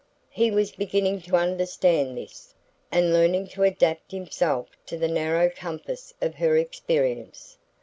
[0.31, 2.55] He was beginning to understand this,
[2.91, 7.59] and learning to adapt himself to the narrow compass of her experience.